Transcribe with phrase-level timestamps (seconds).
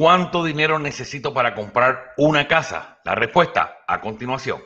[0.00, 3.00] ¿cuánto dinero necesito para comprar una casa?
[3.04, 4.62] La respuesta a continuación.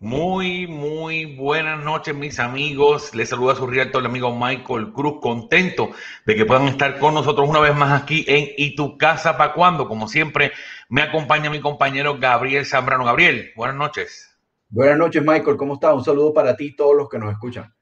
[0.00, 3.12] Muy, muy buenas noches, mis amigos.
[3.16, 5.14] Les saluda su realtor, el amigo Michael Cruz.
[5.20, 5.90] Contento
[6.24, 9.52] de que puedan estar con nosotros una vez más aquí en ¿Y tu casa para
[9.52, 9.88] cuando?
[9.88, 10.52] Como siempre,
[10.88, 13.04] me acompaña mi compañero Gabriel Zambrano.
[13.04, 14.38] Gabriel, buenas noches.
[14.70, 15.56] Buenas noches, Michael.
[15.56, 15.94] ¿Cómo estás?
[15.94, 17.74] Un saludo para ti y todos los que nos escuchan.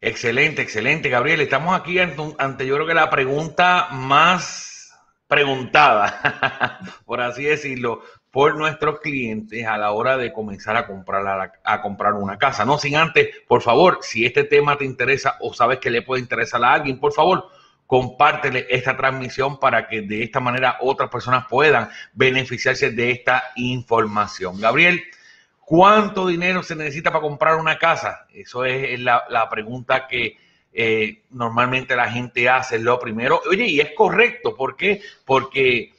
[0.00, 1.40] Excelente, excelente, Gabriel.
[1.40, 4.92] Estamos aquí ante, yo creo que la pregunta más
[5.26, 11.82] preguntada, por así decirlo, por nuestros clientes a la hora de comenzar a comprar, a,
[11.82, 12.64] comprar una casa.
[12.64, 16.22] No sin antes, por favor, si este tema te interesa o sabes que le puede
[16.22, 17.50] interesar a alguien, por favor,
[17.88, 24.60] compártele esta transmisión para que de esta manera otras personas puedan beneficiarse de esta información.
[24.60, 25.02] Gabriel,
[25.60, 28.26] ¿cuánto dinero se necesita para comprar una casa?
[28.34, 30.36] Eso es la, pregunta que
[30.70, 32.78] eh, normalmente la gente hace.
[32.78, 35.00] Lo primero, oye, y es correcto, ¿por qué?
[35.24, 35.94] Porque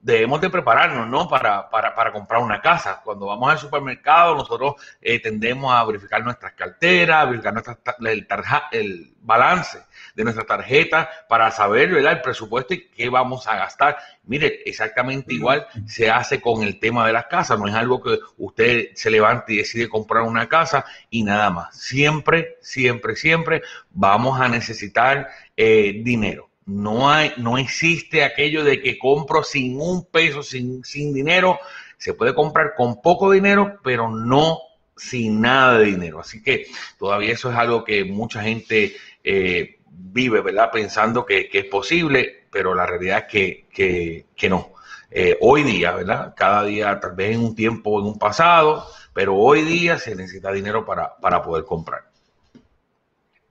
[0.00, 1.28] debemos de prepararnos, ¿no?
[1.28, 3.02] Para, para, para, comprar una casa.
[3.04, 8.26] Cuando vamos al supermercado, nosotros eh, tendemos a verificar nuestras carteras, verificar nuestra, el,
[8.72, 9.80] el balance
[10.16, 12.14] de nuestra tarjeta para saber, ¿verdad?
[12.14, 13.98] El presupuesto y qué vamos a gastar.
[14.24, 17.58] Mire, exactamente igual se hace con el tema de las casas.
[17.58, 21.78] No es algo que usted se levante y decide comprar una casa y nada más.
[21.78, 28.98] Siempre, siempre, siempre vamos a necesitar eh, dinero no, hay, no existe aquello de que
[28.98, 31.60] compro sin un peso, sin, sin dinero.
[31.96, 34.58] Se puede comprar con poco dinero, pero no
[34.96, 36.20] sin nada de dinero.
[36.20, 36.66] Así que
[36.98, 40.70] todavía eso es algo que mucha gente eh, vive, ¿verdad?
[40.72, 44.72] Pensando que, es posible, pero la realidad es que, no.
[45.10, 46.34] Eh, hoy día, ¿verdad?
[46.36, 50.52] Cada día, tal vez en un tiempo, en un pasado, pero hoy día se necesita
[50.52, 52.02] dinero para, para poder comprar.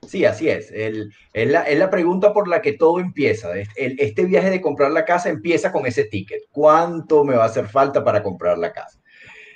[0.08, 0.72] Sí, así es.
[0.72, 3.50] es, la, pregunta por la que todo empieza.
[3.76, 6.44] este viaje de comprar la casa empieza con ese ticket.
[6.52, 9.00] ¿Cuánto me va a hacer falta para comprar la casa?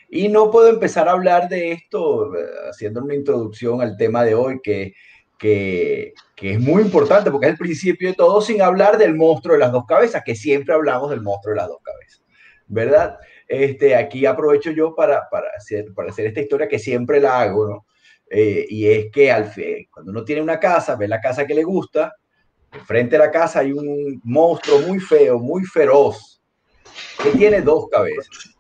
[0.10, 4.34] Y no puedo empezar a hablar de esto eh, haciendo una introducción al tema de
[4.34, 4.94] hoy que,
[5.40, 9.54] que, que, es muy importante porque es el principio de todo sin hablar del monstruo
[9.54, 12.24] de las dos cabezas, que siempre hablamos del monstruo de las dos cabezas,
[12.68, 13.18] ¿verdad?
[13.48, 17.68] Este, aquí aprovecho yo para, para, hacer, para hacer esta historia que siempre la hago,
[17.68, 17.86] ¿no?
[18.30, 19.52] Eh, y es que al
[19.90, 22.14] cuando uno tiene una casa, ve la casa que le gusta,
[22.86, 26.42] frente a la casa hay un monstruo muy feo, muy feroz,
[27.24, 28.56] que tiene dos cabezas.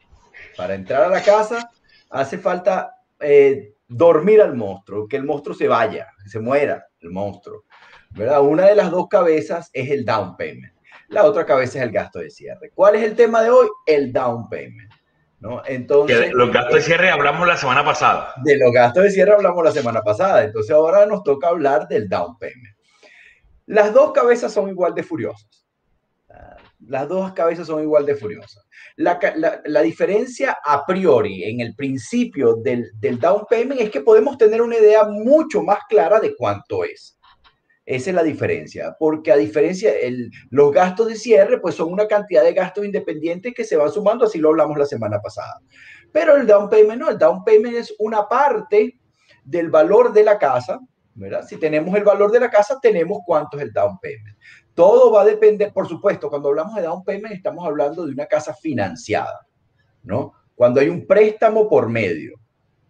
[0.58, 1.70] Para entrar a la casa
[2.10, 7.10] hace falta eh, dormir al monstruo, que el monstruo se vaya, que se muera el
[7.10, 7.66] monstruo.
[8.12, 8.42] ¿verdad?
[8.42, 10.74] Una de las dos cabezas es el down payment.
[11.10, 12.72] La otra cabeza es el gasto de cierre.
[12.74, 13.68] ¿Cuál es el tema de hoy?
[13.86, 14.92] El down payment.
[15.40, 15.62] ¿no?
[15.66, 18.34] Entonces, los gastos de cierre hablamos la semana pasada.
[18.44, 22.10] De los gastos de cierre hablamos la semana pasada, entonces ahora nos toca hablar del
[22.10, 22.76] down payment.
[23.66, 25.59] Las dos cabezas son igual de furiosas.
[26.90, 28.68] Las dos cabezas son igual de furiosas.
[28.96, 34.76] La, diferencia a priori en el principio del, down payment es que podemos tener una
[34.76, 37.16] idea mucho más clara de cuánto es.
[37.86, 39.92] Esa es la diferencia, porque a diferencia,
[40.50, 44.26] los gastos de cierre, pues son una cantidad de gastos independientes que se van sumando,
[44.26, 45.62] así lo hablamos la semana pasada.
[46.12, 49.00] Pero el down payment no, el down payment es una parte
[49.44, 50.80] del valor de la casa,
[51.14, 51.46] ¿verdad?
[51.48, 54.38] Si tenemos el valor de la casa, tenemos cuánto es el down payment.
[54.74, 58.26] Todo va a depender, por supuesto, cuando hablamos de down payment estamos hablando de una
[58.26, 59.46] casa financiada,
[60.04, 60.34] ¿no?
[60.56, 62.40] Cuando hay un préstamo por medio.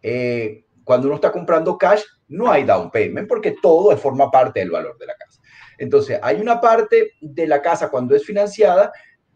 [0.02, 4.72] Eh, cuando uno está comprando cash, no hay down payment porque todo forma parte del
[4.72, 5.40] valor de la casa.
[5.78, 8.92] Entonces, hay una parte de la casa cuando es financiada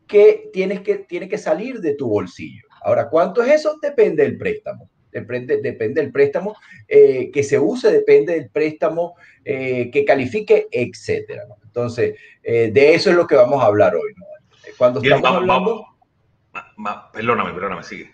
[0.08, 2.68] que tienes que, tiene que salir de tu bolsillo.
[2.82, 3.78] Ahora, ¿cuánto es eso?
[3.82, 4.90] Depende del préstamo.
[5.12, 6.56] Depende, depende del préstamo
[6.88, 9.16] eh, que se use, depende del préstamo
[9.46, 11.44] eh, que califique, etcétera.
[11.74, 14.14] Entonces, eh, de eso es lo que vamos a hablar hoy.
[14.78, 15.86] Cuando estamos hablando...
[17.12, 18.12] perdóname, perdóname, sigue.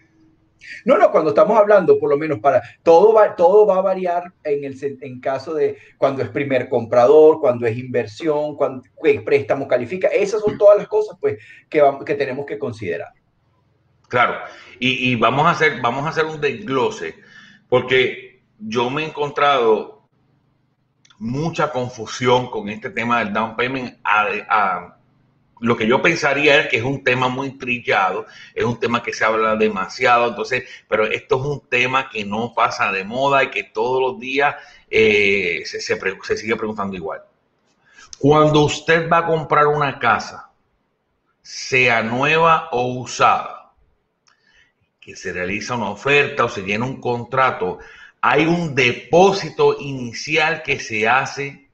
[0.86, 4.32] No, no, cuando estamos hablando, por lo menos para todo va, todo va a variar
[4.46, 9.68] en el en caso de cuando es primer comprador, cuando es inversión, cuando el préstamo
[9.68, 10.08] califica.
[10.08, 11.38] Esas son todas las cosas pues,
[11.70, 13.10] que, vamos, que tenemos que considerar.
[14.08, 14.40] Claro,
[14.80, 17.16] y, vamos, a hacer, vamos a hacer un desglose,
[17.68, 19.99] porque yo me he encontrado
[21.20, 23.98] mucha confusión con este tema del down payment
[25.62, 28.26] lo que yo pensaría es que es un tema muy trillado,
[28.56, 32.54] es un tema que se habla demasiado, entonces, pero esto es un tema que no
[32.54, 34.56] pasa de moda y que todos los días
[34.90, 37.24] eh, se, se, sigue preguntando igual.
[38.18, 40.50] Cuando usted va a comprar una casa,
[41.42, 43.74] sea nueva o usada,
[45.00, 47.80] que se realiza una oferta o se llena un contrato,
[48.22, 51.70] hay un depósito inicial que se hace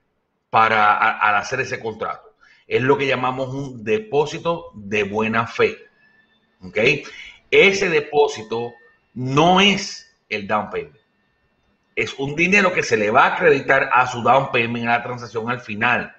[0.49, 2.33] para al hacer ese contrato.
[2.67, 5.77] Es lo que llamamos un depósito de buena fe.
[6.61, 6.77] ¿Ok?
[7.51, 8.73] Ese depósito
[9.13, 10.97] no es el down payment.
[11.95, 15.03] Es un dinero que se le va a acreditar a su down payment a la
[15.03, 16.15] transacción al final.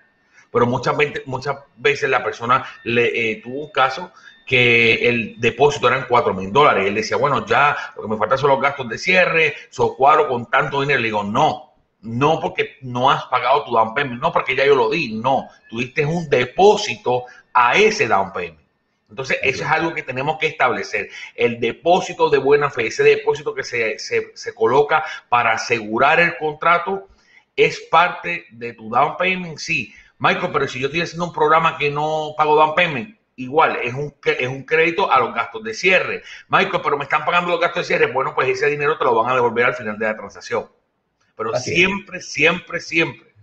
[0.51, 4.13] Pero muchas veces, muchas veces la persona le eh, tuvo un caso
[4.47, 6.87] que el depósito eran 4 mil dólares.
[6.87, 9.55] Él decía, bueno, ya lo que me falta son los gastos de cierre,
[9.97, 11.01] cuadro con tanto dinero.
[11.01, 14.77] Le digo, no, no porque no has pagado tu down payment, no porque ya yo
[14.77, 18.65] lo di, no, tuviste un depósito a ese down payment.
[19.11, 21.11] Entonces, eso es algo que tenemos que establecer.
[21.35, 27.09] El depósito de buena fe, ese depósito que se, se coloca para asegurar el contrato,
[27.57, 29.93] es parte de tu down payment, sí.
[30.19, 33.95] Michael, pero si yo estoy haciendo un programa que no pago down payment, igual, es
[33.95, 36.23] un, es un crédito a los gastos de cierre.
[36.49, 38.13] Michael, pero me están pagando los gastos de cierre.
[38.13, 40.69] Bueno, pues ese dinero te lo van a devolver al final de la transacción.
[41.37, 43.35] Pero siempre, siempre, siempre,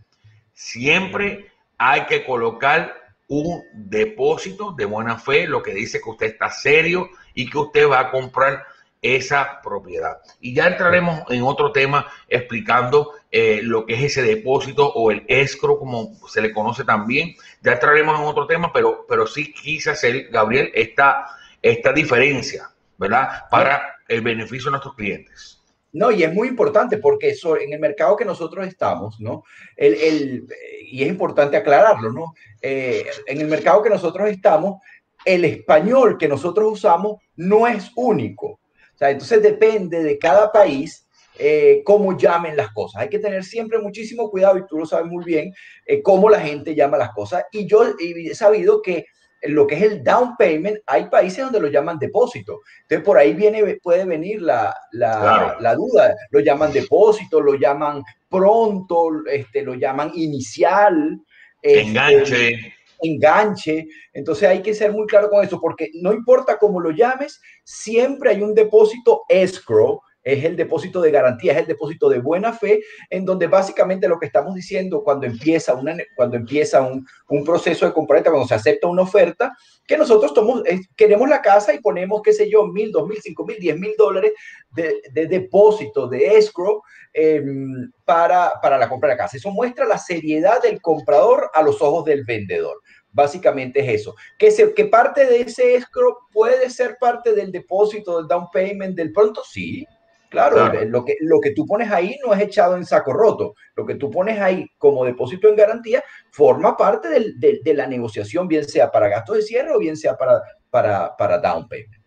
[0.53, 2.95] siempre hay que colocar
[3.27, 7.87] un depósito de buena fe, lo que dice que usted está serio y que usted
[7.87, 8.65] va a comprar
[9.03, 10.17] esa propiedad.
[10.39, 15.23] Y ya entraremos en otro tema explicando eh, lo que es ese depósito o el
[15.27, 17.35] escro, como se le conoce también.
[17.61, 21.27] Ya entraremos en otro tema, pero, pero sí quise hacer, Gabriel, esta,
[21.61, 23.44] esta diferencia, ¿verdad?
[23.51, 25.59] Para el beneficio de nuestros clientes.
[25.91, 29.44] No, y es muy importante porque eso, en el mercado que nosotros estamos, ¿no?
[29.75, 30.47] El, el,
[30.89, 32.33] y es importante aclararlo, ¿no?
[32.61, 34.81] Eh, en el mercado que nosotros estamos,
[35.25, 38.59] el español que nosotros usamos no es único
[38.99, 41.07] entonces depende de cada país
[41.37, 43.01] eh, cómo llamen las cosas.
[43.01, 45.51] Hay que tener siempre muchísimo cuidado y tú lo sabes muy bien
[45.85, 47.43] eh, cómo la gente llama las cosas.
[47.51, 49.05] Y yo he sabido que
[49.43, 52.61] lo que es el down payment, hay países donde lo llaman depósito.
[52.83, 56.15] Entonces por ahí viene, puede venir la, la, duda.
[56.29, 61.19] Lo llaman depósito, lo llaman pronto, este, lo llaman inicial.
[61.61, 62.73] Este, Enganche
[63.03, 63.88] enganche.
[64.13, 68.31] Entonces hay que ser muy claro con eso, porque no importa cómo lo llames, siempre
[68.31, 72.81] hay un depósito escrow, es el depósito de garantía, es el depósito de buena fe,
[73.09, 77.05] en donde básicamente lo que estamos diciendo cuando empieza, una, cuando empieza un,
[77.44, 79.51] proceso de compraventa, cuando se acepta una oferta,
[79.85, 80.63] que nosotros tomamos,
[80.95, 83.94] queremos la casa y ponemos, qué sé yo, mil, dos mil, cinco mil, diez mil
[83.97, 84.31] dólares
[84.71, 86.81] de, de, depósito, de escrow,
[87.13, 89.38] em, para, para la compra de la casa.
[89.38, 92.77] Eso muestra la seriedad del comprador a los ojos del vendedor.
[93.13, 94.15] Básicamente es eso.
[94.38, 98.95] Que, se, que parte de ese escrow puede ser parte del depósito, del down payment,
[98.95, 99.88] del pronto, sí.
[100.30, 103.54] Claro, Lo, que, lo que tú pones ahí no es echado en saco roto.
[103.75, 108.48] Lo que tú pones ahí como depósito en garantía forma parte del, de, la negociación,
[108.48, 112.04] bien sea para gastos de cierre o bien sea para, para, para down payment.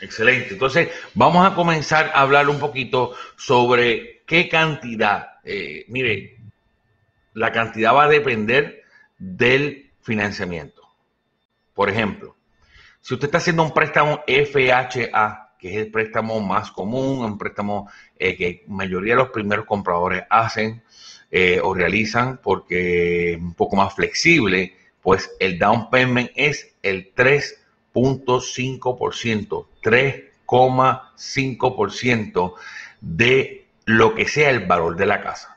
[0.00, 0.52] Excelente.
[0.52, 5.40] Entonces, vamos a comenzar a hablar un poquito sobre qué cantidad.
[5.42, 6.36] Eh, mire,
[7.34, 8.82] la cantidad va a depender
[9.18, 10.82] del financiamiento.
[11.74, 12.36] Por ejemplo,
[13.00, 17.90] si usted está haciendo un préstamo FHA, que es el préstamo más común, un préstamo
[18.16, 20.84] eh, que la mayoría de los primeros compradores hacen
[21.30, 27.12] eh, o realizan porque es un poco más flexible, pues el down payment es el
[27.14, 32.54] 3.5%, 3,5%
[33.00, 35.55] de lo que sea el valor de la casa.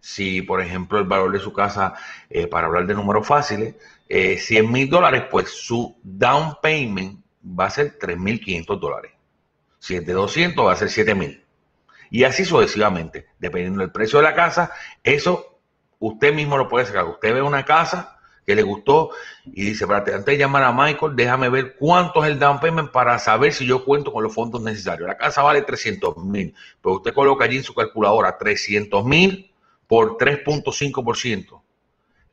[0.00, 1.94] Si, por ejemplo, el valor de su casa,
[2.28, 3.74] eh, para hablar de números fáciles,
[4.08, 9.12] eh, 100 mil dólares, pues su down payment va a ser 3.500 dólares.
[9.78, 11.44] Si es de 200, va a ser 7 mil.
[12.10, 14.72] Y así sucesivamente, dependiendo del precio de la casa,
[15.04, 15.60] eso
[15.98, 17.04] usted mismo lo puede sacar.
[17.04, 19.10] Usted ve una casa que le gustó
[19.44, 22.90] y dice, espérate, antes de llamar a Michael, déjame ver cuánto es el down payment
[22.90, 25.06] para saber si yo cuento con los fondos necesarios.
[25.06, 29.49] La casa vale 300 mil, pero usted coloca allí en su calculadora 300 mil
[29.90, 31.62] por 3.5%.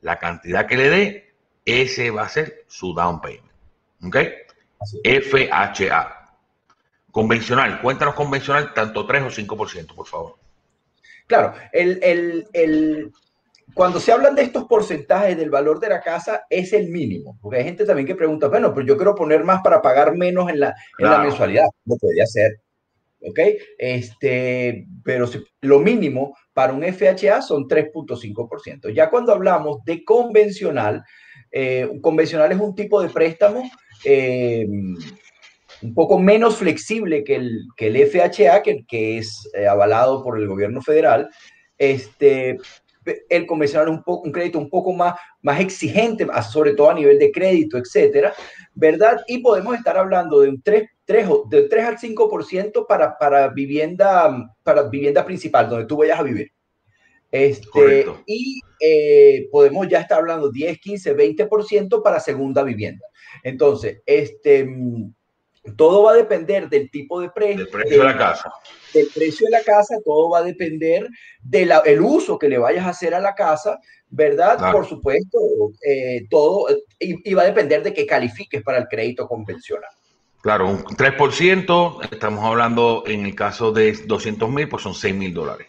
[0.02, 1.34] La cantidad que le dé,
[1.64, 3.50] ese va a ser su down payment.
[4.04, 4.16] ¿Ok?
[5.02, 6.36] FHA.
[7.10, 10.36] Convencional, cuéntanos convencional, tanto 3 o 5%, por favor.
[11.26, 13.12] Claro, el,
[13.74, 17.40] cuando se hablan de estos porcentajes del valor de la casa, es el mínimo.
[17.42, 20.48] Porque hay gente también que pregunta, bueno, pero yo quiero poner más para pagar menos
[20.48, 21.66] en la, en la mensualidad.
[21.86, 22.60] No podría ser.
[23.20, 23.40] ¿Ok?
[23.78, 25.26] Este, pero
[25.62, 28.92] lo mínimo para un FHA son 3.5%.
[28.92, 31.04] Ya cuando hablamos de convencional,
[31.50, 33.68] eh, convencional es un tipo de préstamo
[34.04, 34.66] eh,
[35.82, 40.38] un poco menos flexible que el, que el FHA, que, que es eh, avalado por
[40.38, 41.28] el gobierno federal.
[41.76, 42.58] Este,
[43.28, 47.18] el convencional es un, un crédito un poco más, más exigente, sobre todo a nivel
[47.18, 48.34] de crédito, etcétera,
[48.74, 49.18] ¿verdad?
[49.26, 54.54] Y podemos estar hablando de un 3 3, de 3 al 5% para, para, vivienda,
[54.62, 56.52] para vivienda principal, donde tú vayas a vivir.
[57.32, 63.06] Este, y eh, podemos ya estar hablando 10, 15, 20% para segunda vivienda.
[63.42, 64.68] Entonces, este,
[65.78, 67.64] todo va a depender del tipo de precio.
[67.64, 68.52] Del precio de la casa.
[68.92, 71.08] Del precio de la casa, todo va a depender
[71.42, 73.78] del uso que le vayas a hacer a la casa,
[74.10, 74.72] ¿verdad?
[74.72, 75.38] Por supuesto,
[75.86, 76.66] eh, todo,
[76.98, 79.90] y, va a depender de que califiques para el crédito convencional.
[80.40, 85.34] Claro, un 3%, estamos hablando en el caso de 200 mil, pues son 6 mil
[85.34, 85.68] dólares.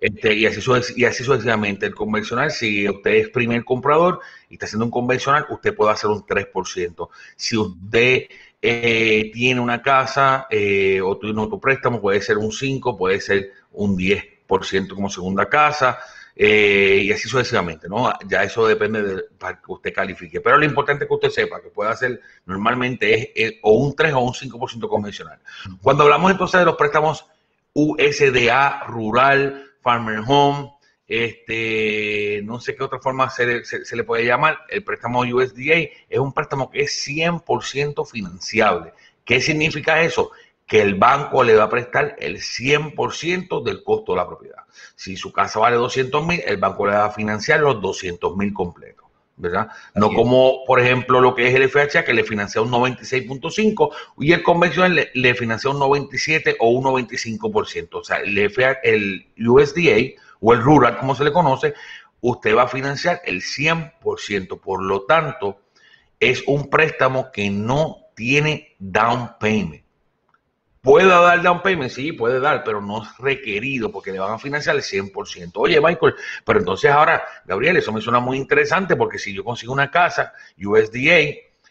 [0.00, 0.60] Este, y, así,
[0.96, 1.86] y así sucesivamente.
[1.86, 6.10] El convencional, si usted es primer comprador y está haciendo un convencional, usted puede hacer
[6.10, 7.08] un 3%.
[7.36, 8.26] Si usted
[8.62, 13.52] eh, tiene una casa eh, o tiene otro préstamo, puede ser un 5, puede ser
[13.72, 15.98] un 10% como segunda casa.
[16.40, 18.12] Eh, y así sucesivamente, ¿no?
[18.28, 20.40] Ya eso depende de para que usted califique.
[20.40, 24.20] Pero lo importante que usted sepa que puede hacer normalmente es, o un 3 o
[24.20, 25.40] un 5% convencional.
[25.82, 27.26] Cuando hablamos entonces de los préstamos
[27.72, 30.74] USDA, rural, farmer home,
[31.08, 33.46] este, no sé qué otra forma se
[33.96, 38.92] le, puede llamar, el préstamo USDA es un préstamo que es 100% financiable.
[39.24, 40.30] ¿Qué significa eso?
[40.68, 44.62] Que el banco le va a prestar el 100% del costo de la propiedad.
[44.94, 48.52] Si su casa vale 200 mil, el banco le va a financiar los 200 mil
[48.52, 49.08] completos.
[49.38, 49.68] ¿verdad?
[49.94, 54.32] No como, por ejemplo, lo que es el FHA, que le financia un 96.5 y
[54.32, 57.88] el convencional le, financia un 97 o un 95%.
[57.92, 61.74] O sea, el, el USDA o el rural, como se le conoce,
[62.20, 64.60] usted va a financiar el 100%.
[64.60, 65.60] Por lo tanto,
[66.20, 69.84] es un préstamo que no tiene down payment.
[70.88, 71.90] ¿Puede dar down payment?
[71.90, 75.50] Sí, puede dar, pero no es requerido porque le van a financiar el 100%.
[75.56, 76.14] Oye, Michael,
[76.46, 80.32] pero entonces ahora, Gabriel, eso me suena muy interesante porque si yo consigo una casa
[80.56, 81.20] USDA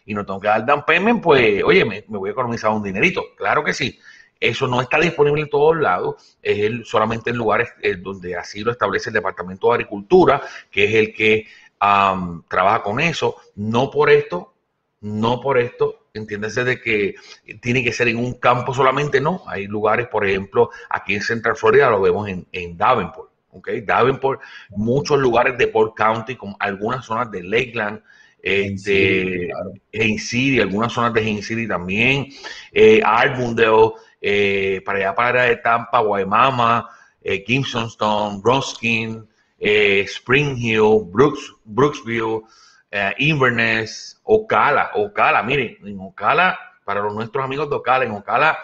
[0.06, 3.24] y no tengo que dar down payment, pues, oye, me, voy a economizar un dinerito.
[3.36, 3.98] Claro que sí.
[4.38, 8.70] Eso no está disponible en todos lados, es solamente en lugares eh, donde así lo
[8.70, 11.44] establece el Departamento de Agricultura, que es el que
[11.80, 13.34] trabaja con eso.
[13.56, 14.54] No por esto,
[15.00, 17.14] no por esto entiéndase de que
[17.60, 19.42] tiene que ser en un campo solamente, no.
[19.46, 23.68] Hay lugares, por ejemplo, aquí en Central Florida lo vemos en, en Davenport, ¿ok?
[23.84, 28.02] Davenport, muchos lugares de Port County, como algunas zonas de Lakeland,
[28.42, 29.48] este,
[29.92, 32.28] en City, algunas zonas de Haines City también,
[32.72, 36.88] eh, Arbundale, eh, para allá para de Tampa, Waimama,
[37.22, 39.26] eh, Gibsonstown, Roskin,
[39.58, 42.42] eh, Spring Hill, Brooks, Brooksville,
[42.90, 48.58] eh, Inverness, Ocala, Ocala, miren, en Ocala, para nuestros amigos de Ocala, en Ocala,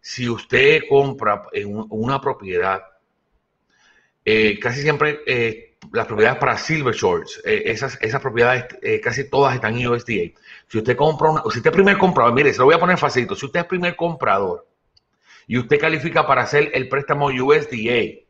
[0.00, 1.42] si usted compra
[1.90, 2.82] una propiedad,
[4.24, 8.64] eh, casi siempre eh, las propiedades para Silver Shorts, esas, esas propiedades
[9.02, 10.32] casi todas están en USDA.
[10.66, 12.98] Si usted compra una, si usted es primer comprador, mire, se lo voy a poner
[12.98, 14.66] facilito, si usted es primer comprador
[15.46, 18.29] y usted califica para hacer el préstamo USDA,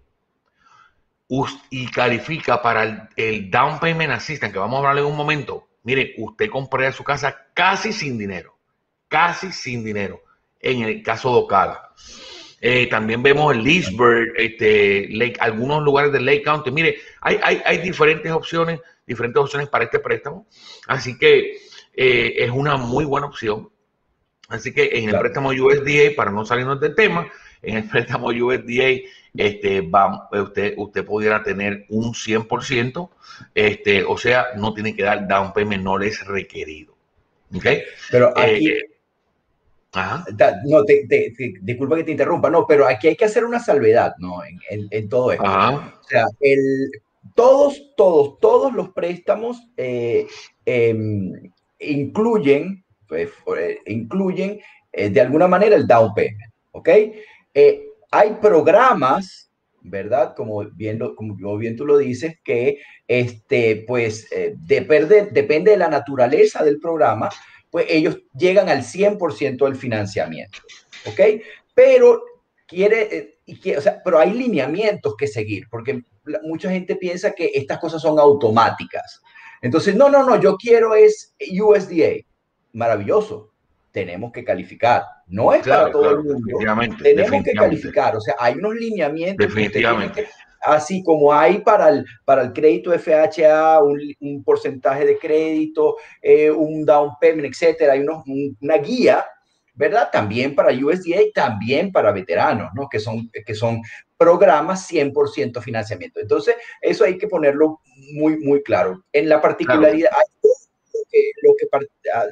[1.70, 6.14] y califica para el, down payment assistant, que vamos a hablar en un momento, mire,
[6.18, 8.56] usted compraría su casa casi sin dinero,
[9.06, 10.22] casi sin dinero,
[10.60, 11.90] en el caso de Ocala.
[12.60, 16.70] Eh, también vemos el Leesburg, este, Lake, algunos lugares de Lake County.
[16.72, 20.46] Mire, hay, hay, hay, diferentes opciones, diferentes opciones para este préstamo.
[20.86, 21.58] Así que
[21.94, 23.70] eh, es una muy buena opción.
[24.48, 27.30] Así que en el préstamo USDA, para no salirnos del tema,
[27.62, 29.00] en el préstamo USDA
[29.36, 33.10] este, va, usted, usted pudiera tener un 100%,
[33.54, 36.94] este, o sea, no tiene que dar down payment, no le es requerido.
[37.54, 37.82] ¿Okay?
[38.10, 38.84] Pero eh, aquí, eh,
[40.66, 44.40] no, te, disculpa que te interrumpa, no, pero aquí hay que hacer una salvedad, ¿no?
[44.68, 45.44] En, todo esto.
[45.44, 46.90] O sea, el,
[47.34, 50.26] todos, todos, todos los préstamos eh,
[50.64, 53.30] em, incluyen, pues,
[53.86, 54.60] incluyen
[54.92, 56.88] de alguna manera el down payment, ¿ok?
[58.10, 59.50] Hay programas,
[59.82, 60.34] ¿verdad?
[60.36, 65.88] Como bien, como bien tú lo dices, que este, pues eh, depende, depende de la
[65.88, 67.30] naturaleza del programa,
[67.70, 70.58] pues ellos llegan al 100% del financiamiento,
[71.06, 71.20] ¿ok?
[71.74, 72.22] Pero
[72.66, 76.02] quiere, eh, o sea, pero hay lineamientos que seguir, porque
[76.42, 79.22] mucha gente piensa que estas cosas son automáticas.
[79.62, 82.24] Entonces, no, no, no, yo quiero es USDA.
[82.72, 83.49] Maravilloso,
[83.92, 85.02] tenemos que calificar.
[85.26, 86.58] No es para todo el mundo.
[87.02, 88.16] Tenemos que calificar.
[88.16, 89.46] O sea, hay unos lineamientos.
[89.46, 90.28] Definitivamente.
[90.62, 96.84] así como hay para el, para el crédito FHA un, porcentaje de crédito, eh, un
[96.84, 97.94] down payment, etcétera.
[97.94, 98.24] Hay unos,
[98.60, 99.24] una guía,
[99.74, 100.10] ¿verdad?
[100.12, 102.88] También para USDA, también para veteranos, ¿no?
[102.88, 103.80] Que son, que son
[104.18, 106.20] programas 100% financiamiento.
[106.20, 107.80] Entonces, eso hay que ponerlo
[108.12, 109.02] muy, muy claro.
[109.14, 110.10] En la particularidad,
[111.10, 111.66] que, lo, que,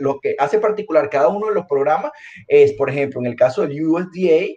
[0.01, 2.13] lo que hace particular cada uno de los programas
[2.47, 4.57] es, por ejemplo, en el caso del USDA,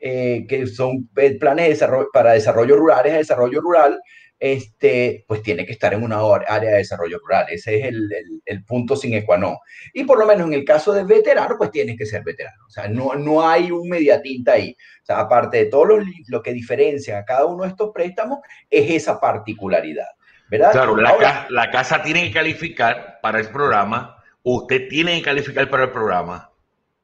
[0.00, 1.08] eh, que son
[1.38, 4.00] planes de desarrollo, para desarrollo rural, es desarrollo rural,
[4.40, 7.44] este, pues tiene que estar en una área de desarrollo rural.
[7.50, 8.08] Ese es el,
[8.46, 9.56] el, punto sin qua non.
[9.92, 12.64] Y por lo menos en el caso de veterano, pues tienes que ser veterano.
[12.66, 14.74] O sea, no, no hay un mediatinta ahí.
[15.02, 15.98] O sea, aparte de todo lo,
[16.28, 18.38] lo que diferencia a cada uno de estos préstamos,
[18.70, 20.08] es esa particularidad.
[20.50, 20.72] ¿Verdad?
[20.72, 25.84] Claro, la, la casa tiene que calificar para el programa, usted tiene que calificar para
[25.84, 26.50] el programa,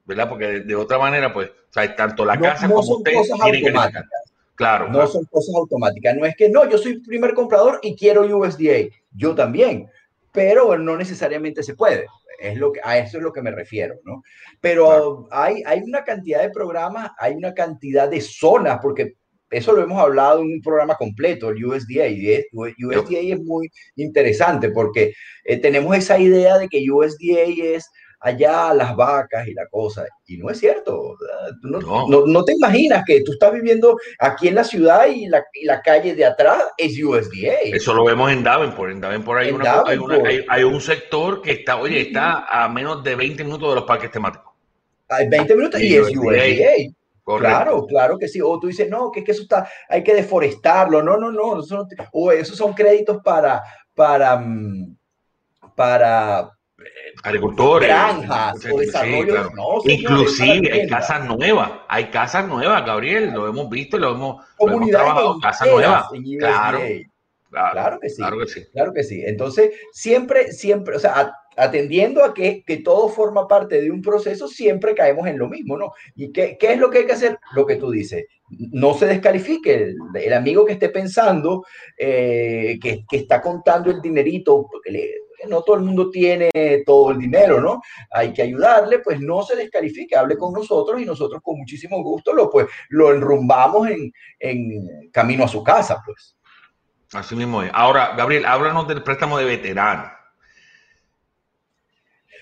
[0.05, 0.29] ¿verdad?
[0.29, 4.05] Porque de, otra manera, pues, o sea, tanto la casa como usted tiene que calificar.
[4.55, 4.89] Claro.
[4.89, 6.15] No son cosas automáticas.
[6.15, 8.89] No es que no, yo soy primer comprador y quiero USDA.
[9.11, 9.87] Yo también.
[10.31, 12.07] Pero no necesariamente se puede.
[12.39, 14.23] Es lo que, a eso es lo que me refiero, ¿no?
[14.59, 19.15] Pero hay, hay una cantidad de programas, hay una cantidad de zonas, porque
[19.49, 22.07] eso lo hemos hablado en un programa completo, el USDA.
[22.53, 25.13] USDA es muy interesante porque
[25.43, 27.89] eh, tenemos esa idea de que USDA es
[28.19, 30.05] allá las vacas y la cosa.
[30.25, 31.15] Y no es cierto.
[31.61, 32.43] no, no.
[32.43, 36.15] te imaginas que tú estás viviendo aquí en la ciudad y la, y la calle
[36.15, 37.53] de atrás es USDA.
[37.63, 38.91] Eso lo vemos en Davenport.
[38.91, 43.15] En Davenport hay, una, hay, hay, un sector que está, oye, está a menos de
[43.15, 44.53] 20 minutos de los parques temáticos.
[45.09, 46.93] Hay 20 minutos y, es USDA.
[47.35, 48.39] Claro, claro que sí.
[48.41, 51.03] O tú dices, no, que, que eso está, hay que deforestarlo.
[51.03, 51.61] No, no, no.
[52.13, 53.61] o esos son créditos para,
[53.93, 54.95] para, mm,
[55.75, 56.51] para
[57.23, 59.49] agricultores, granjas o desarrollos.
[59.85, 65.39] Inclusive hay casas nuevas, hay casas nuevas, Gabriel, lo hemos visto, lo hemos, lo trabajado,
[65.39, 66.05] casas nuevas.
[66.39, 66.79] Claro,
[67.49, 68.65] claro, que sí, claro que sí.
[68.71, 69.23] Claro que sí.
[69.25, 74.47] Entonces, siempre, siempre, o sea, atendiendo a que, que, todo forma parte de un proceso,
[74.47, 75.91] siempre caemos en lo mismo, ¿no?
[76.15, 77.39] ¿Y qué, qué es lo que hay que hacer?
[77.55, 79.95] Lo que tú dices, no se descalifique.
[80.13, 81.65] El, amigo que esté pensando,
[81.97, 85.15] eh, que, que, está contando el dinerito, porque
[85.49, 86.51] no todo el mundo tiene
[86.85, 87.81] todo el dinero, ¿no?
[88.11, 92.33] Hay que ayudarle, pues no se descalifique, hable con nosotros y nosotros con muchísimo gusto
[92.33, 96.37] lo, pues, lo enrumbamos en, en camino a su casa, pues.
[97.13, 97.71] Así mismo es.
[97.73, 100.16] Ahora, Gabriel, háblanos del préstamo de veterano.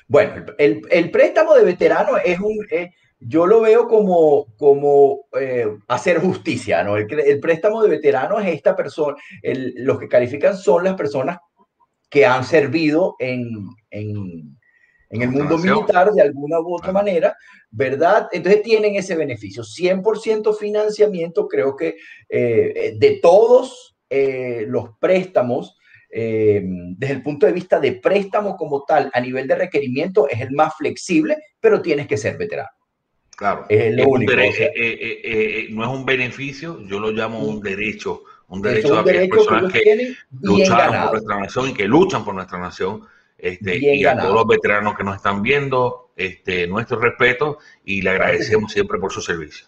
[0.08, 2.58] Bueno, el, el préstamo de veterano es un,
[3.20, 6.98] yo lo veo como, como eh, hacer justicia, ¿no?
[6.98, 11.38] El, el, préstamo de veterano es esta persona, el, los que califican son las personas
[12.10, 14.58] que han servido en, en,
[15.10, 17.36] en el mundo militar de alguna u otra manera,
[17.72, 18.28] ¿verdad?
[18.32, 19.63] Entonces tienen ese beneficio.
[19.63, 21.96] 100% financiamiento, creo que
[22.30, 25.78] eh, de todos eh, los préstamos,
[26.10, 30.41] eh, desde el punto de vista de préstamo como tal, a nivel de requerimiento, es
[30.41, 32.70] el más flexible, pero tienes que ser veterano.
[33.36, 33.65] Claro.
[33.68, 34.32] Es lo único.
[34.34, 40.15] no es un beneficio, yo lo llamo un derecho un derecho a aquellas personas que,
[40.41, 43.02] lucharon por nuestra nación y que luchan por nuestra nación.
[43.38, 48.12] Este, y a todos los veteranos que nos están viendo, este, nuestro respeto y le
[48.12, 49.68] agradecemos siempre por su servicio.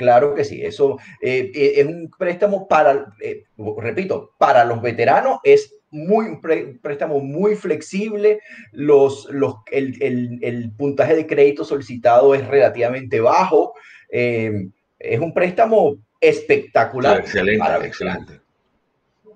[0.00, 3.44] Claro que sí, eso eh, eh, es un préstamo para, eh,
[3.76, 6.40] repito, para los veteranos es muy, un
[6.80, 8.40] préstamo muy flexible,
[8.72, 13.74] los, los, el, el, el, puntaje de crédito solicitado es relativamente bajo,
[14.08, 17.20] es un préstamo espectacular.
[17.20, 18.40] excelente, excelente.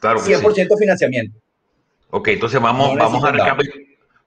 [0.00, 1.38] Claro 100% financiamiento.
[2.09, 3.57] Ok, entonces vamos, vamos, a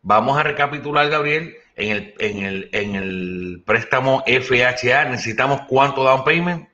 [0.03, 1.55] vamos a recapitular, Gabriel.
[1.77, 6.67] En el, en, el, en el préstamo FHA, ¿necesitamos cuánto down payment?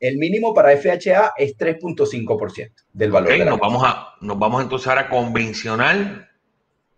[0.00, 3.32] El mínimo para FHA es 3.5% del valor.
[3.32, 6.28] Okay, nos, vamos a, nos vamos entonces a convencional.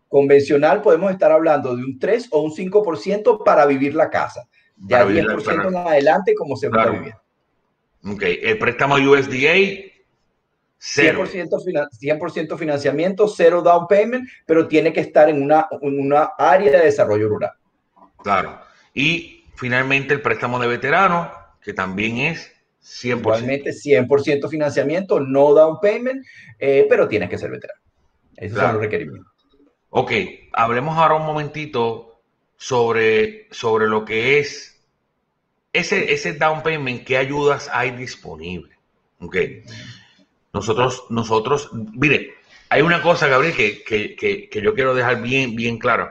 [0.08, 4.48] Convencional podemos estar hablando de un 3 o un 5% para vivir la casa.
[4.76, 7.14] Ya 10% en adelante como se va a vivir.
[8.04, 9.89] Ok, el préstamo USDA,
[10.82, 11.24] cero.
[11.26, 16.86] 100%, financiamiento, cero down payment, pero tiene que estar en una, en una área de
[16.86, 17.52] desarrollo rural.
[18.22, 18.58] Claro.
[18.94, 21.30] Y finalmente el préstamo de veterano,
[21.62, 22.50] que también es
[22.82, 23.18] 100%.
[23.20, 26.24] Igualmente 100% financiamiento, no down payment,
[26.58, 27.80] eh, pero tienes que ser veterano.
[28.36, 29.30] Esos son los requerimientos.
[29.90, 30.12] Ok,
[30.52, 32.22] hablemos ahora un momentito
[32.56, 34.80] sobre, sobre lo que es
[35.74, 38.76] ese, ese down payment, ¿qué ayudas hay disponible?
[39.20, 39.36] Ok.
[40.52, 42.34] Nosotros, nosotros, mire,
[42.68, 46.10] hay una cosa, Gabriel, que, que, que, yo quiero dejar bien, bien claro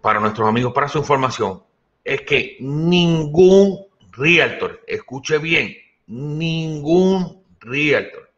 [0.00, 1.62] para nuestros amigos, para su información,
[2.04, 8.30] es que ningún realtor, escuche bien, ningún realtor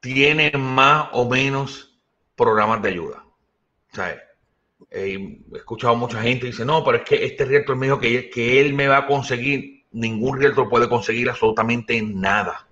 [0.00, 1.98] tiene más o menos
[2.34, 3.24] programas de ayuda.
[3.92, 4.18] ¿Sabes?
[4.90, 7.98] Eh, he escuchado mucha gente que dice, no, pero es que este realtor me dijo
[7.98, 12.65] que, que él me va a conseguir, ningún realtor puede conseguir absolutamente nada,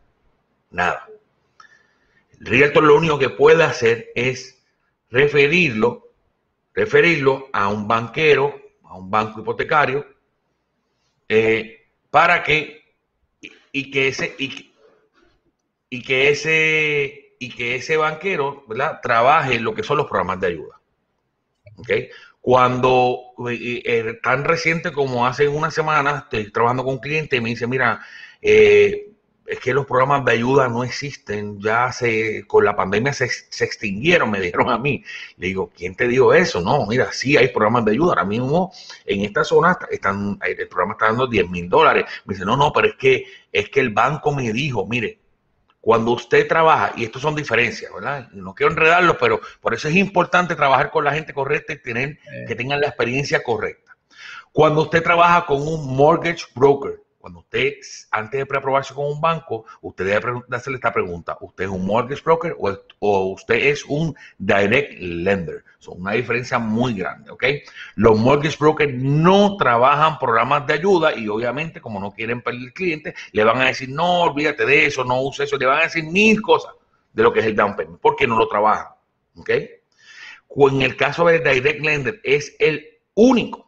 [0.75, 1.09] nada.
[2.41, 4.61] El realtor lo único que puede hacer es
[5.11, 6.11] referirlo,
[6.75, 10.05] referirlo a un banquero, a un banco hipotecario,
[11.29, 12.83] eh, para que
[13.73, 19.01] y, que ese y, que ese y que ese banquero ¿verdad?
[19.01, 20.81] trabaje lo que son los programas de ayuda.
[21.77, 22.09] ¿Okay?
[22.41, 27.41] Cuando eh, eh, tan reciente como hace una semana estoy trabajando con un cliente y
[27.41, 28.05] me dice, mira,
[29.47, 34.31] es que los programas de ayuda no existen, ya se, con la pandemia se, extinguieron,
[34.31, 35.05] me dijeron a mí.
[35.37, 36.61] Le digo, ¿quién te dijo eso?
[36.61, 38.11] No, mira, sí hay programas de ayuda.
[38.11, 38.73] Ahora mismo
[39.05, 42.07] en esta zona están, el programa está dando 10 mil dólares.
[42.25, 45.19] Me dice, no, no, pero es que, es que el banco me dijo, mire,
[45.79, 48.31] cuando usted trabaja, y estos son diferencias, ¿verdad?
[48.33, 52.19] No quiero enredarlo, pero por eso es importante trabajar con la gente correcta y tener
[52.49, 53.95] que tengan la experiencia correcta.
[54.51, 57.77] Cuando usted trabaja con un mortgage broker, cuando usted,
[58.11, 61.39] antes de preaprobarse con un banco, usted debe hacerle esta pregunta.
[61.41, 62.55] ¿Usted es un mortgage broker
[63.01, 65.65] o, usted es un direct lender?
[65.79, 67.45] Son una diferencia muy grande, ¿ok?
[67.95, 73.15] Los mortgage brokers no trabajan programas de ayuda y obviamente como no quieren perder cliente,
[73.33, 75.57] le van a decir, no, olvídate de eso, no use eso.
[75.57, 76.75] Le van a decir mil cosas
[77.15, 78.89] de lo que es el down payment, porque no lo trabajan,
[79.37, 79.51] ¿ok?
[79.51, 82.85] En el caso del direct lender es el
[83.15, 83.67] único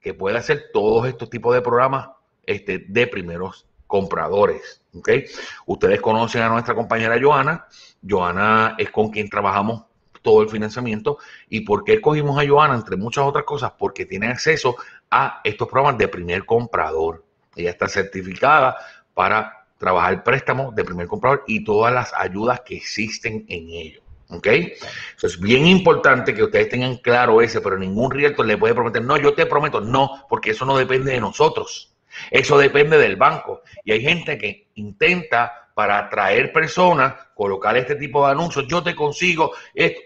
[0.00, 2.13] que puede hacer todos estos tipos de programas
[2.46, 4.82] este, de primeros compradores.
[4.96, 5.24] ¿okay?
[5.66, 7.66] Ustedes conocen a nuestra compañera Joana.
[8.06, 9.84] Joana es con quien trabajamos
[10.22, 11.18] todo el financiamiento.
[11.48, 12.74] ¿Y por qué escogimos a Joana?
[12.74, 14.76] Entre muchas otras cosas, porque tiene acceso
[15.10, 17.24] a estos programas de primer comprador.
[17.54, 18.76] Ella está certificada
[19.12, 24.00] para trabajar préstamos de primer comprador y todas las ayudas que existen en ello.
[24.30, 24.46] ¿Ok?
[24.46, 29.04] Eso es bien importante que ustedes tengan claro ese, pero ningún realtor le puede prometer,
[29.04, 31.93] no, yo te prometo, no, porque eso no depende de nosotros.
[32.30, 33.62] Eso depende del banco.
[33.84, 38.66] Y hay gente que intenta para atraer personas, colocar este tipo de anuncios.
[38.68, 40.00] Yo te consigo esto.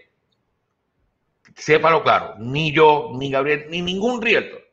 [1.55, 4.69] Sépalo claro, ni yo, ni Gabriel, ni ningún realtor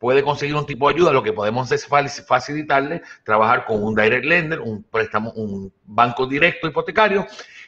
[0.00, 1.12] puede conseguir un tipo de ayuda.
[1.12, 1.86] Lo que podemos es
[2.26, 7.26] facilitarle trabajar con un direct lender, un préstamo, un banco directo hipotecario,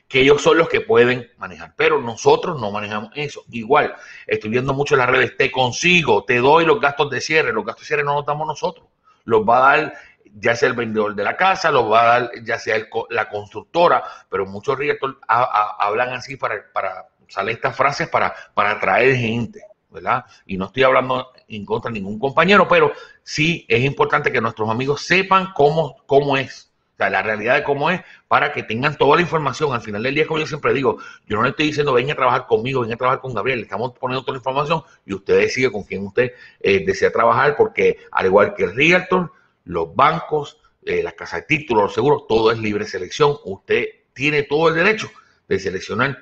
[0.08, 1.74] que ellos son los que pueden manejar.
[1.76, 3.44] Pero nosotros no manejamos eso.
[3.50, 3.94] Igual,
[4.26, 7.52] estoy viendo mucho en las redes, te consigo, te doy los gastos de cierre.
[7.52, 8.86] Los gastos de cierre no los damos nosotros
[9.24, 9.94] los va a dar
[10.35, 12.76] ya sea el vendedor de la casa, los va a dar ya sea
[13.11, 19.16] la constructora, pero muchos realtors hablan así para, para sale estas frases para, para atraer
[19.16, 20.24] gente, ¿verdad?
[20.46, 24.68] Y no estoy hablando en contra de ningún compañero, pero sí es importante que nuestros
[24.68, 26.71] amigos sepan cómo, cómo es,
[27.10, 29.72] la realidad de cómo es, para que tengan toda la información.
[29.72, 32.16] Al final del día, como yo siempre digo, yo no le estoy diciendo venga a
[32.16, 35.70] trabajar conmigo, venga a trabajar con Gabriel, estamos poniendo toda la información y usted decide
[35.70, 39.32] con quién usted eh, desea trabajar, porque al igual que el realtor,
[39.64, 43.36] los bancos, eh, las casas de títulos, los seguros, todo es libre selección.
[43.44, 45.10] Usted tiene todo el derecho
[45.48, 46.18] de seleccionar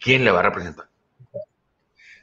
[0.00, 0.86] quién le va a representar.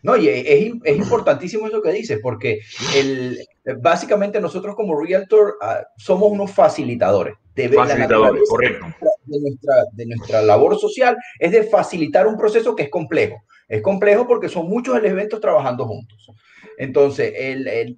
[0.02, 2.62] No, y es, es importantísimo eso que dices, porque
[2.96, 3.40] el,
[3.80, 7.36] básicamente nosotros como Realtor ah, somos unos facilitadores.
[7.56, 8.86] De facilitadores, correcto.
[9.26, 13.44] De nuestra, de nuestra labor social es de facilitar un proceso que es complejo.
[13.68, 16.30] Es complejo porque son muchos elementos trabajando juntos.
[16.78, 17.34] Entonces,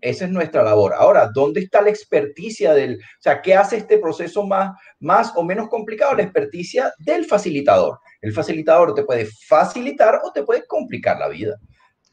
[0.02, 0.94] esa es nuestra labor.
[0.96, 5.44] Ahora, ¿dónde está la experticia del, o sea, qué hace este proceso más, más o
[5.44, 6.16] menos complicado?
[6.16, 8.00] La experticia del facilitador.
[8.22, 11.58] El facilitador te puede facilitar o te puede complicar la vida,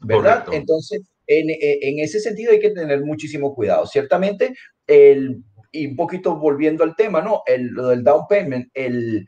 [0.01, 0.45] ¿verdad?
[0.51, 3.85] Entonces, en, en, ese sentido hay que tener muchísimo cuidado.
[3.87, 4.53] Ciertamente,
[4.87, 7.41] el, y un poquito volviendo al tema, ¿no?
[7.45, 9.25] El, lo del down payment, el,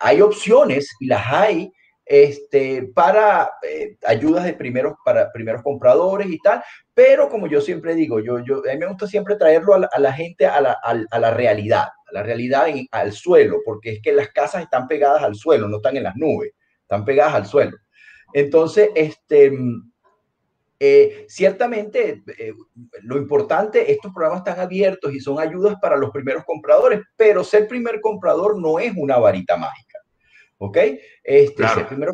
[0.00, 1.72] hay opciones y las hay
[2.08, 6.62] este, para eh, ayudas de primeros, para primeros compradores y tal,
[6.94, 10.12] pero como yo siempre digo, yo, yo, a mí me gusta siempre traerlo a la,
[10.12, 14.30] gente a la, a, la, realidad, a la realidad al suelo, porque es que las
[14.30, 17.76] casas están pegadas al suelo, no están en las nubes, están pegadas al suelo.
[18.32, 19.52] Entonces, este,
[20.80, 22.52] eh, ciertamente, eh,
[23.02, 27.66] lo importante, estos programas están abiertos y son ayudas para los primeros compradores, pero ser
[27.66, 29.98] primer comprador no es una varita mágica.
[30.58, 30.76] ¿ok?
[31.24, 32.10] Este, ese, primer,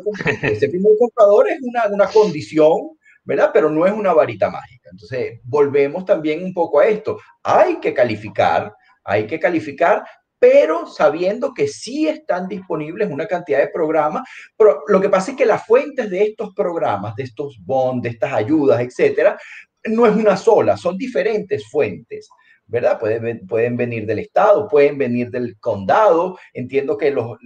[0.99, 3.51] comprador es una, una condición, ¿verdad?
[3.53, 4.89] Pero no es una varita mágica.
[4.91, 7.19] Entonces, volvemos también un poco a esto.
[7.43, 8.73] Hay que calificar,
[9.03, 10.05] hay que calificar,
[10.45, 14.29] pero sabiendo que sí están disponibles una cantidad de programas.
[14.55, 18.09] Pero lo que pasa es que las fuentes de estos programas, de estos bonds, de
[18.09, 19.39] estas ayudas, etcétera,
[19.85, 22.29] no es una sola, son diferentes fuentes.
[22.67, 22.99] ¿verdad?
[22.99, 26.37] Pueden, pueden venir del Estado, pueden venir del condado.
[26.53, 27.39] Entiendo que los,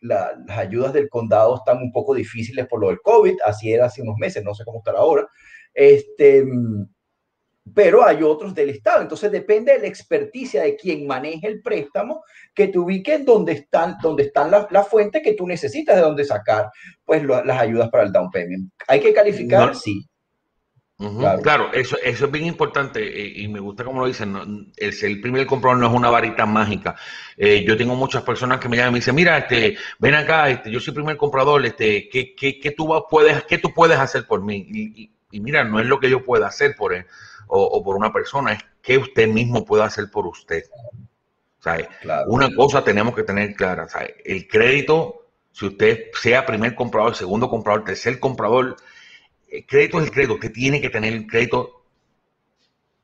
[0.00, 4.02] las ayudas del condado están un poco difíciles por lo del COVID, así era hace
[4.02, 5.26] unos meses, no sé cómo estará ahora.
[5.72, 6.44] Este,
[7.74, 9.02] pero hay otros del Estado.
[9.02, 13.96] Entonces depende de la experticia de quien maneje el préstamo, que te ubiquen donde están,
[14.02, 16.70] donde están las fuentes que tú necesitas de donde sacar
[17.04, 18.72] pues las ayudas para el down payment.
[18.88, 20.04] Hay que calificar, sí.
[21.42, 21.72] claro.
[21.72, 25.46] eso, eso es bien importante eh, y me gusta como lo dicen, el ser primer
[25.46, 26.96] comprador no es una varita mágica.
[27.36, 30.50] Eh, yo tengo muchas personas que me llaman y me dicen, mira, este, ven acá,
[30.50, 34.26] este, yo soy primer comprador, este, ¿qué, qué, qué tú puedes, qué tú puedes hacer
[34.26, 34.66] por mí?
[34.68, 37.06] Y, y, mira, no es lo que yo pueda hacer por él
[37.54, 40.64] o, por una persona, es que usted mismo puede hacer por usted.
[42.26, 43.86] Una cosa tenemos que tener clara,
[44.24, 48.76] el crédito, si usted sea primer comprador, segundo comprador, tercer comprador,
[49.48, 51.82] el crédito es el crédito, usted tiene que tener el crédito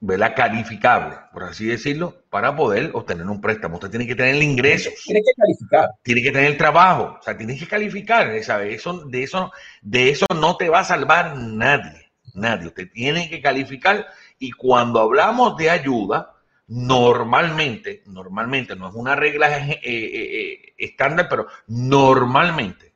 [0.00, 0.32] ¿verdad?
[0.34, 3.74] calificable, por así decirlo, para poder obtener un préstamo.
[3.74, 4.90] Usted tiene que tener el ingreso.
[5.04, 5.90] Tiene que calificar.
[6.02, 7.18] Tiene que tener el trabajo.
[7.20, 8.42] O sea, tiene que calificar.
[8.42, 8.74] ¿sabe?
[8.74, 12.11] Eso, de, eso, de eso no te va a salvar nadie.
[12.34, 12.68] Nadie.
[12.68, 14.06] Usted tiene que calificar
[14.38, 16.35] y cuando hablamos de ayuda,
[16.68, 22.92] normalmente, normalmente, no es una regla eh, eh, eh, estándar, pero normalmente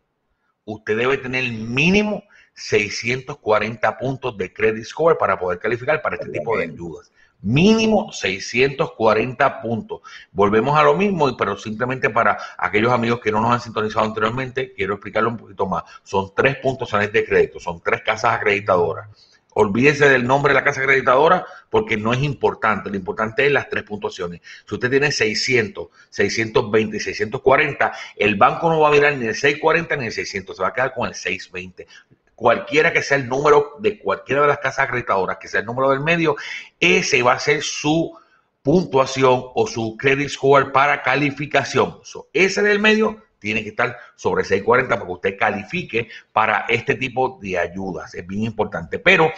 [0.64, 2.24] usted debe tener mínimo
[2.54, 7.10] 640 puntos de credit score para poder calificar para este tipo de ayudas.
[7.40, 10.02] Mínimo 640 puntos.
[10.30, 14.72] Volvemos a lo mismo, pero simplemente para aquellos amigos que no nos han sintonizado anteriormente,
[14.74, 15.82] quiero explicarlo un poquito más.
[16.04, 20.80] Son tres puntos de crédito, son tres casas acreditadoras Olvídese del nombre de la casa
[20.80, 22.90] acreditadora porque no es importante.
[22.90, 24.40] Lo importante es las tres puntuaciones.
[24.66, 29.34] Si usted tiene 600, 620 y 640, el banco no va a mirar ni el
[29.34, 31.86] 640 ni el 600, se va a quedar con el 620.
[32.34, 35.90] Cualquiera que sea el número de cualquiera de las casas acreditadoras, que sea el número
[35.90, 36.36] del medio,
[36.80, 38.16] ese va a ser su
[38.62, 41.98] puntuación o su credit score para calificación.
[42.32, 47.38] ese del medio tiene que estar sobre 640 para que usted califique para este tipo
[47.42, 48.14] de ayudas.
[48.14, 48.98] Es bien importante.
[48.98, 49.32] Pero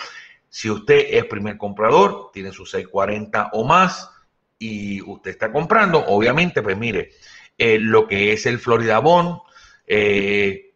[0.49, 4.11] si usted es primer comprador, tiene sus 640 o más
[4.59, 7.11] y usted está comprando, obviamente, pues mire,
[7.59, 9.39] eh, lo que es el Florida Bond,
[9.87, 10.73] eh,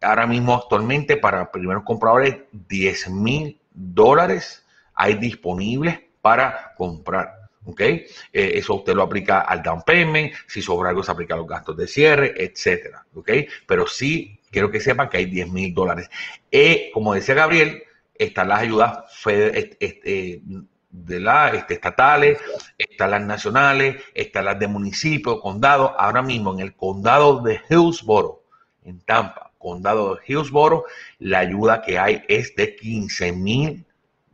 [0.00, 4.64] ahora mismo actualmente para primeros compradores 10 mil dólares
[4.94, 7.39] hay disponibles para comprar.
[7.70, 7.80] ¿Ok?
[7.80, 11.46] Eh, eso usted lo aplica al down payment, si sobra algo se aplica a los
[11.46, 13.30] gastos de cierre, etcétera, ¿ok?
[13.66, 16.10] Pero sí quiero que sepan que hay 10 mil dólares.
[16.50, 17.82] Eh, como decía Gabriel,
[18.14, 20.42] están las ayudas este,
[20.90, 22.38] de la, este, estatales,
[22.76, 25.98] están las nacionales, están las de municipio, condado.
[25.98, 28.40] Ahora mismo en el condado de Hillsborough,
[28.84, 30.84] en Tampa, condado de Hillsborough,
[31.18, 33.86] la ayuda que hay es de 15 mil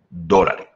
[0.08, 0.66] dólares.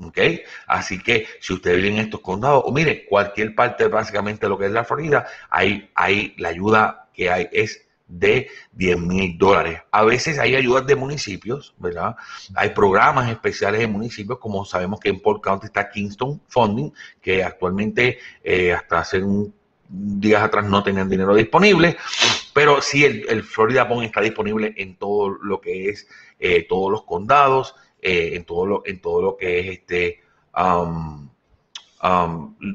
[0.00, 0.18] ¿Ok?
[0.66, 4.58] Así que si usted vive en estos condados, o mire, cualquier parte básicamente de lo
[4.58, 9.80] que es la Florida, ahí, ahí la ayuda que hay es de 10 mil dólares.
[9.90, 12.16] A veces hay ayudas de municipios, ¿verdad?
[12.54, 17.42] Hay programas especiales de municipios, como sabemos que en Port County está Kingston Funding, que
[17.42, 19.52] actualmente eh, hasta hace un
[19.88, 21.96] días atrás no tenían dinero disponible,
[22.52, 27.04] pero sí el, Florida Bond está disponible en todo lo que es eh, todos los
[27.04, 27.74] condados
[28.08, 30.20] eh, en, todo lo, en todo lo que es este,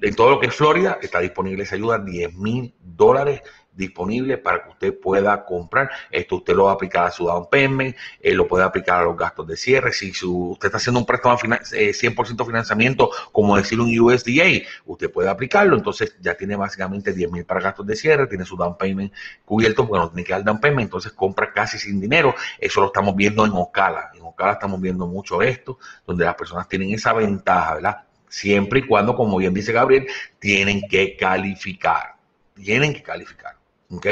[0.01, 3.41] en todo lo que es Florida, está disponible esa ayuda, 10 mil dólares
[3.73, 5.89] disponible para que usted pueda comprar.
[6.09, 9.03] Esto usted lo va a aplicar a su down payment, eh, lo puede aplicar a
[9.03, 9.91] los gastos de cierre.
[9.93, 11.37] Si usted está haciendo un préstamo
[11.73, 15.75] eh, 100% financiamiento, como decir un USDA, usted puede aplicarlo.
[15.75, 19.13] Entonces ya tiene básicamente 10 mil para gastos de cierre, tiene su down payment
[19.45, 22.35] cubierto porque no tiene que dar down payment, entonces compra casi sin dinero.
[22.59, 24.11] Eso lo estamos viendo en Ocala.
[24.13, 28.03] En Ocala estamos viendo mucho esto, donde las personas tienen esa ventaja, ¿verdad?
[28.27, 30.07] Siempre y cuando, como bien dice Gabriel,
[30.39, 32.15] tienen que calificar.
[32.55, 33.60] Tienen que calificar.
[33.91, 34.07] ¿Ok?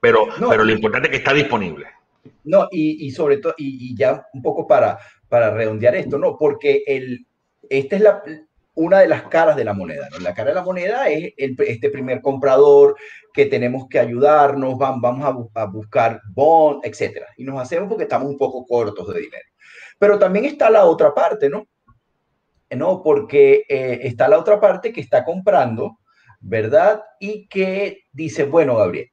[0.00, 1.86] Pero, pero lo importante es que está disponible.
[2.44, 6.36] No, y, sobre todo, y, ya un poco para, para redondear esto, ¿no?
[6.38, 7.26] Porque el,
[7.68, 8.22] esta es la,
[8.74, 10.18] una de las caras de la moneda, ¿no?
[10.18, 12.96] La cara de la moneda es este primer comprador
[13.32, 17.26] que tenemos que ayudarnos, vamos, vamos a, buscar bond, etcétera.
[17.36, 19.44] Y nos hacemos porque estamos un poco cortos de dinero.
[19.98, 21.66] Pero también está la otra parte, ¿no?
[22.70, 23.02] ¿No?
[23.02, 25.98] Porque eh, está la otra parte que está comprando
[26.44, 27.02] ¿verdad?
[27.18, 29.10] Y que dice, bueno, Gabriel,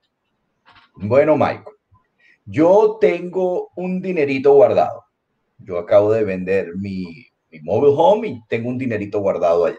[0.96, 1.78] bueno, Michael,
[2.46, 5.06] yo tengo un dinerito guardado.
[5.58, 7.06] Yo acabo de vender mi,
[7.50, 9.78] mi mobile home y tengo un dinerito guardado allá.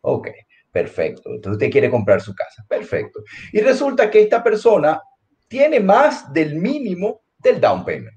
[0.00, 0.28] Ok,
[0.72, 1.30] perfecto.
[1.30, 2.64] Entonces usted quiere comprar su casa.
[2.68, 3.22] Perfecto.
[3.52, 5.00] Y resulta que esta persona
[5.46, 8.16] tiene más del mínimo del down payment.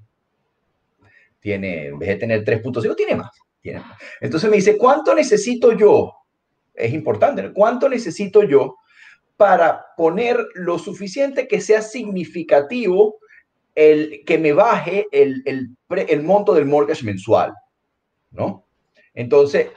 [1.38, 3.30] Tiene, en vez de tener 3.5, tiene más.
[3.60, 3.96] Tiene más.
[4.20, 6.12] Entonces me dice, ¿cuánto necesito yo
[6.74, 7.52] es importante.
[7.52, 8.76] ¿Cuánto necesito yo
[9.36, 13.16] para poner lo suficiente que sea significativo
[13.74, 17.52] el que me baje el, el, monto del mortgage mensual?
[18.30, 18.66] ¿No?
[19.14, 19.68] Entonces,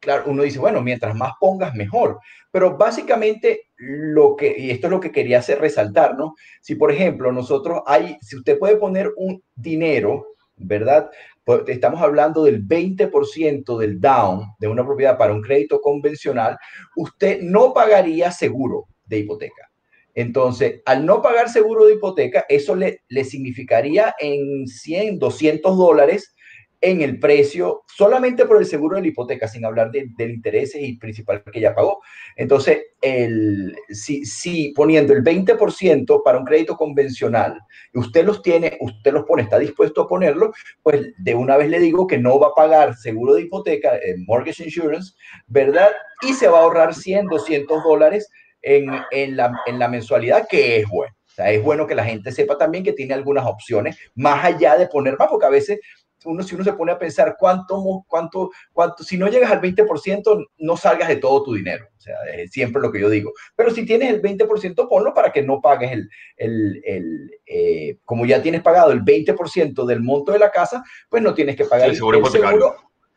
[0.00, 2.20] claro, uno dice, bueno, mientras más pongas, mejor.
[2.50, 6.34] Pero básicamente lo que, y esto es lo que quería hacer resaltar, ¿no?
[6.60, 11.10] Si, por ejemplo, nosotros hay, si usted puede poner un dinero, ¿verdad?
[11.44, 16.56] Pues, estamos hablando del 20% del down de una propiedad para un crédito convencional,
[16.96, 19.70] usted no pagaría seguro de hipoteca.
[20.14, 26.34] Entonces, al no pagar seguro de hipoteca, eso le, le significaría en 100, 200 dólares
[26.82, 30.74] en el precio solamente por el seguro de la hipoteca, sin hablar de, del interés
[30.74, 32.02] y principal que ya pagó.
[32.34, 37.58] Entonces, el, si, si poniendo el 20% para un crédito convencional,
[37.94, 41.78] usted los tiene, usted los pone, está dispuesto a ponerlo, pues de una vez le
[41.78, 45.12] digo que no va a pagar seguro de hipoteca, eh, mortgage insurance,
[45.46, 45.90] ¿verdad?
[46.22, 48.28] Y se va a ahorrar 100, 200 dólares
[48.60, 51.14] en, en, la, en la mensualidad, que es bueno.
[51.32, 54.76] O sea, es bueno que la gente sepa también que tiene algunas opciones, más allá
[54.76, 55.80] de poner más, porque a veces
[56.24, 60.46] uno, si uno se pone a pensar cuánto, cuánto, cuánto, si no llegas al 20%,
[60.58, 61.86] no salgas de todo tu dinero.
[61.96, 63.32] O sea, es siempre lo que yo digo.
[63.54, 68.26] Pero si tienes el 20%, ponlo para que no pagues el, el, el eh, como
[68.26, 71.90] ya tienes pagado el 20% del monto de la casa, pues no tienes que pagar
[71.90, 72.74] el seguro, hipotecario.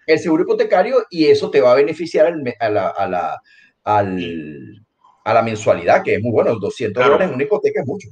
[0.08, 3.42] el seguro hipotecario y eso te va a beneficiar a la, a la,
[3.84, 4.86] al,
[5.24, 6.56] a la mensualidad, que es muy bueno.
[6.60, 8.10] 200 dólares en una hipoteca es mucho.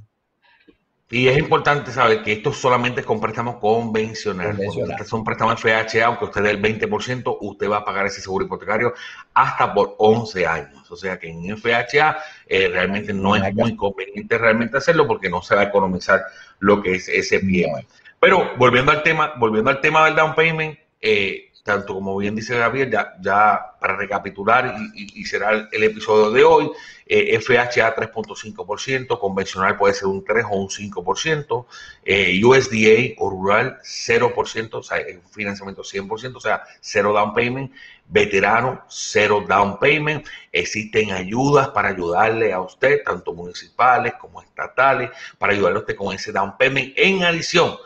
[1.09, 4.55] Y es importante saber que esto solamente es con préstamos convencionales.
[4.55, 4.87] Convencional.
[4.89, 8.45] Cuando son préstamos FHA, aunque usted dé el 20%, usted va a pagar ese seguro
[8.45, 8.93] hipotecario
[9.33, 10.89] hasta por 11 años.
[10.89, 15.41] O sea que en FHA eh, realmente no es muy conveniente realmente hacerlo porque no
[15.41, 16.23] se va a economizar
[16.59, 17.71] lo que es ese pie.
[18.19, 22.57] Pero volviendo al tema, volviendo al tema del down payment, eh, tanto como bien dice
[22.57, 26.71] Gabriel, ya, ya para recapitular y, será el, episodio de hoy,
[27.05, 31.65] eh, FHA 3.5%, convencional puede ser un 3 o un 5%,
[32.05, 37.71] eh, USDA o rural 0%, o sea, un financiamiento 100%, o sea, cero down payment,
[38.07, 45.53] veterano, cero down payment, existen ayudas para ayudarle a usted, tanto municipales como estatales, para
[45.53, 46.93] ayudarle a usted con ese down payment.
[46.95, 47.77] En adición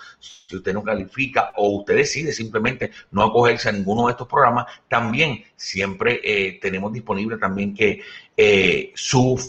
[0.47, 4.65] si usted no califica o usted decide simplemente no acogerse a ninguno de estos programas,
[4.87, 8.01] también siempre eh, tenemos disponible también que
[8.39, 9.39] eh, su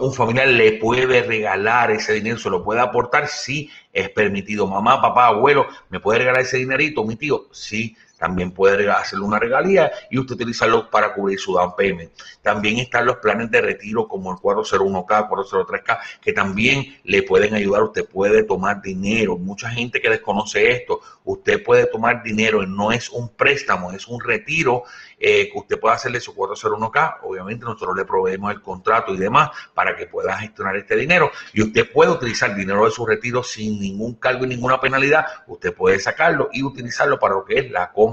[0.00, 4.66] un familiar le puede regalar ese dinero, se lo puede aportar si es permitido.
[4.66, 7.04] Mamá, papá, abuelo, ¿me puede regalar ese dinerito?
[7.04, 11.74] Mi tío, sí también puede hacerle una regalía y usted utilizarlo para cubrir su down
[11.76, 12.10] payment.
[12.42, 17.84] También están los planes de retiro como el 401k, 403k, que también le pueden ayudar.
[17.84, 19.38] Usted puede tomar dinero.
[19.38, 24.20] Mucha gente que desconoce esto, usted puede tomar dinero, no es un préstamo, es un
[24.20, 24.82] retiro
[25.18, 27.18] eh, que usted pueda hacerle su 401k.
[27.22, 31.62] Obviamente nosotros le proveemos el contrato y demás para que pueda gestionar este dinero y
[31.62, 35.24] usted puede utilizar dinero de su retiro sin ningún cargo y ninguna penalidad.
[35.46, 38.07] Usted puede sacarlo y utilizarlo para lo que es la compra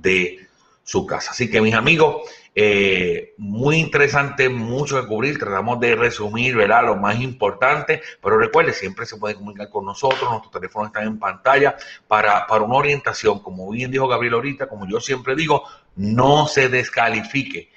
[0.00, 0.46] de
[0.82, 1.32] su casa.
[1.32, 2.22] Así que mis amigos,
[2.54, 5.38] eh, muy interesante, mucho que cubrir.
[5.38, 6.84] Tratamos de resumir, ¿verdad?
[6.84, 8.02] Lo más importante.
[8.22, 10.28] Pero recuerde, siempre se puede comunicar con nosotros.
[10.28, 11.76] Nuestros teléfonos están en pantalla
[12.08, 13.40] para, para una orientación.
[13.40, 15.64] Como bien dijo Gabriel ahorita, como yo siempre digo,
[15.96, 17.70] no se descalifique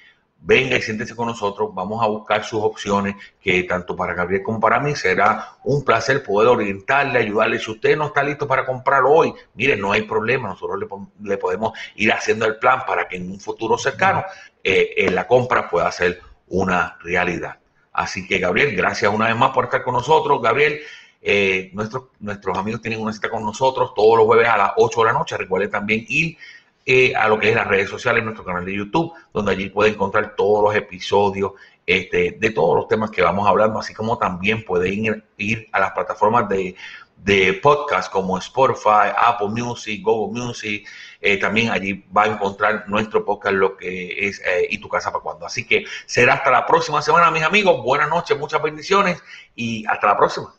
[0.46, 4.60] venga y siéntese con nosotros, vamos a buscar sus opciones, que tanto para Gabriel como
[4.60, 7.58] para mí será un placer poder orientarle, ayudarle.
[7.58, 10.78] Si usted no está listo para comprar hoy, mire, no hay problema, nosotros
[11.22, 14.22] le, podemos ir haciendo el plan para que en un futuro cercano
[14.62, 17.58] eh, la compra pueda ser una realidad.
[17.92, 20.42] Así que Gabriel, gracias una vez más por estar con nosotros.
[20.42, 20.80] Gabriel,
[21.22, 25.00] eh, nuestros, nuestros amigos tienen una cita con nosotros todos los jueves a las 8
[25.00, 25.36] de la noche.
[25.38, 26.36] Recuerde también ir
[26.86, 29.90] eh, a lo que es las redes sociales, nuestro canal de YouTube, donde allí puede
[29.90, 31.52] encontrar todos los episodios
[31.86, 35.92] este, de todos los temas que vamos hablando, así como también pueden ir, a las
[35.92, 36.76] plataformas de,
[37.16, 40.86] de podcast como Spotify, Apple Music, Google Music.
[41.20, 45.10] Eh, también allí va a encontrar nuestro podcast, lo que es eh, Y tu casa
[45.10, 45.46] para cuando.
[45.46, 47.82] Así que será hasta la próxima semana, mis amigos.
[47.82, 49.22] Buenas noches, muchas bendiciones
[49.54, 50.54] y hasta la próxima.